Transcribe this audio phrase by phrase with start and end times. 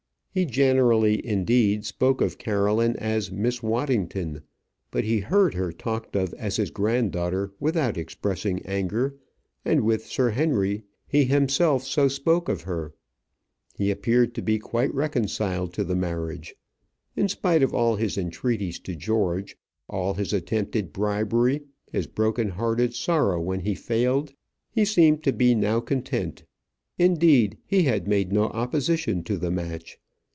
[0.33, 4.43] He generally, indeed, spoke of Caroline as Miss Waddington;
[4.89, 9.17] but he heard her talked of as his granddaughter without expressing anger,
[9.65, 12.93] and with Sir Henry he himself so spoke of her.
[13.75, 16.55] He appeared to be quite reconciled to the marriage.
[17.17, 19.57] In spite of all his entreaties to George,
[19.89, 24.33] all his attempted bribery, his broken hearted sorrow when he failed,
[24.69, 26.45] he seemed to be now content.
[26.97, 29.97] Indeed, he had made no opposition to the match.